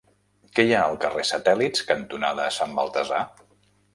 [0.59, 3.23] Què hi ha al carrer Satèl·lits cantonada Sant Baltasar?